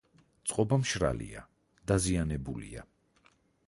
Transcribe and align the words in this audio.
წყობა 0.51 0.79
მშრალია, 0.85 1.45
დაზიანებულია. 1.93 2.91